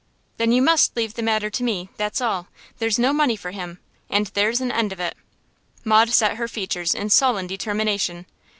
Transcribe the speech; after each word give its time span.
'Then 0.37 0.51
you 0.51 0.63
must 0.63 0.95
leave 0.97 1.13
the 1.13 1.21
matter 1.21 1.47
to 1.51 1.61
me, 1.63 1.87
that's 1.95 2.21
all. 2.21 2.47
There's 2.79 2.97
no 2.97 3.13
money 3.13 3.35
for 3.35 3.51
him, 3.51 3.77
and 4.09 4.25
there's 4.33 4.59
an 4.59 4.71
end 4.71 4.91
of 4.91 4.99
it.' 4.99 5.15
Maud 5.85 6.09
set 6.09 6.37
her 6.37 6.47
features 6.47 6.95
in 6.95 7.11
sullen 7.11 7.45
determination. 7.45 8.25